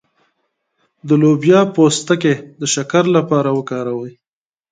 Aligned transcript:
د 1.07 1.09
لوبیا 1.21 1.59
پوستکی 1.75 2.35
د 2.59 2.61
شکر 2.73 3.03
لپاره 3.17 3.49
وکاروئ 3.57 4.13